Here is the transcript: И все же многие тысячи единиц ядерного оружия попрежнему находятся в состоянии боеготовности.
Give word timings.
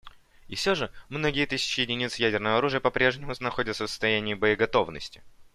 И 0.47 0.55
все 0.55 0.73
же 0.73 0.89
многие 1.09 1.45
тысячи 1.45 1.81
единиц 1.81 2.15
ядерного 2.15 2.57
оружия 2.57 2.79
попрежнему 2.79 3.35
находятся 3.39 3.85
в 3.85 3.89
состоянии 3.91 4.33
боеготовности. 4.33 5.21